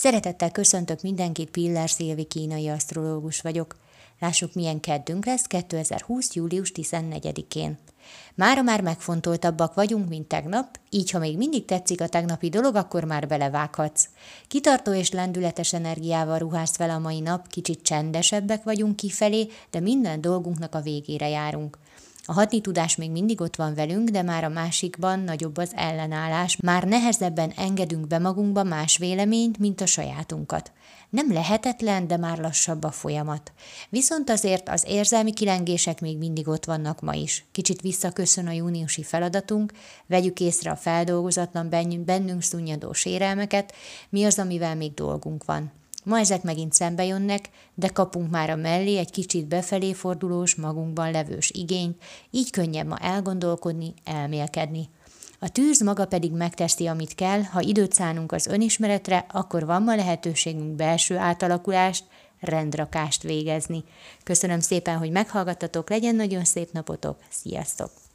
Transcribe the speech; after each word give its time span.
Szeretettel 0.00 0.50
köszöntök 0.50 1.02
mindenkit, 1.02 1.50
Piller 1.50 1.90
Szilvi 1.90 2.24
kínai 2.24 2.68
asztrológus 2.68 3.40
vagyok. 3.40 3.76
Lássuk, 4.20 4.54
milyen 4.54 4.80
keddünk 4.80 5.26
lesz 5.26 5.42
2020. 5.42 6.34
július 6.34 6.72
14-én. 6.74 7.78
Mára 8.34 8.62
már 8.62 8.80
megfontoltabbak 8.80 9.74
vagyunk, 9.74 10.08
mint 10.08 10.28
tegnap, 10.28 10.78
így 10.90 11.10
ha 11.10 11.18
még 11.18 11.36
mindig 11.36 11.64
tetszik 11.64 12.00
a 12.00 12.08
tegnapi 12.08 12.48
dolog, 12.48 12.74
akkor 12.74 13.04
már 13.04 13.26
belevághatsz. 13.26 14.08
Kitartó 14.48 14.92
és 14.92 15.10
lendületes 15.10 15.72
energiával 15.72 16.38
ruházsz 16.38 16.76
fel 16.76 16.90
a 16.90 16.98
mai 16.98 17.20
nap, 17.20 17.48
kicsit 17.48 17.82
csendesebbek 17.82 18.62
vagyunk 18.62 18.96
kifelé, 18.96 19.48
de 19.70 19.80
minden 19.80 20.20
dolgunknak 20.20 20.74
a 20.74 20.80
végére 20.80 21.28
járunk. 21.28 21.78
A 22.30 22.32
hatni 22.32 22.60
tudás 22.60 22.96
még 22.96 23.10
mindig 23.10 23.40
ott 23.40 23.56
van 23.56 23.74
velünk, 23.74 24.08
de 24.08 24.22
már 24.22 24.44
a 24.44 24.48
másikban 24.48 25.20
nagyobb 25.20 25.56
az 25.56 25.72
ellenállás, 25.74 26.56
már 26.62 26.84
nehezebben 26.84 27.52
engedünk 27.56 28.06
be 28.06 28.18
magunkba 28.18 28.62
más 28.62 28.96
véleményt, 28.96 29.58
mint 29.58 29.80
a 29.80 29.86
sajátunkat. 29.86 30.72
Nem 31.08 31.32
lehetetlen, 31.32 32.06
de 32.06 32.16
már 32.16 32.38
lassabb 32.38 32.84
a 32.84 32.90
folyamat. 32.90 33.52
Viszont 33.88 34.30
azért 34.30 34.68
az 34.68 34.84
érzelmi 34.88 35.32
kilengések 35.32 36.00
még 36.00 36.18
mindig 36.18 36.48
ott 36.48 36.64
vannak 36.64 37.00
ma 37.00 37.14
is. 37.14 37.44
Kicsit 37.52 37.80
visszaköszön 37.80 38.46
a 38.46 38.52
júniusi 38.52 39.02
feladatunk, 39.02 39.72
vegyük 40.06 40.40
észre 40.40 40.70
a 40.70 40.76
feldolgozatlan 40.76 41.68
bennünk 42.04 42.42
szunnyadó 42.42 42.92
sérelmeket, 42.92 43.74
mi 44.08 44.24
az, 44.24 44.38
amivel 44.38 44.74
még 44.74 44.94
dolgunk 44.94 45.44
van. 45.44 45.79
Ma 46.04 46.18
ezek 46.18 46.42
megint 46.42 46.72
szembe 46.72 47.04
jönnek, 47.04 47.50
de 47.74 47.88
kapunk 47.88 48.30
már 48.30 48.50
a 48.50 48.56
mellé 48.56 48.98
egy 48.98 49.10
kicsit 49.10 49.46
befelé 49.46 49.92
fordulós, 49.92 50.54
magunkban 50.54 51.10
levős 51.10 51.50
igényt, 51.50 52.02
így 52.30 52.50
könnyebb 52.50 52.86
ma 52.86 52.96
elgondolkodni, 52.96 53.94
elmélkedni. 54.04 54.88
A 55.38 55.48
tűz 55.48 55.80
maga 55.80 56.06
pedig 56.06 56.32
megteszi, 56.32 56.86
amit 56.86 57.14
kell, 57.14 57.42
ha 57.42 57.60
időt 57.60 57.92
szánunk 57.92 58.32
az 58.32 58.46
önismeretre, 58.46 59.26
akkor 59.32 59.66
van 59.66 59.82
ma 59.82 59.94
lehetőségünk 59.94 60.76
belső 60.76 61.16
átalakulást, 61.16 62.04
rendrakást 62.40 63.22
végezni. 63.22 63.84
Köszönöm 64.22 64.60
szépen, 64.60 64.98
hogy 64.98 65.10
meghallgattatok, 65.10 65.90
legyen 65.90 66.14
nagyon 66.14 66.44
szép 66.44 66.72
napotok, 66.72 67.16
sziasztok! 67.28 68.09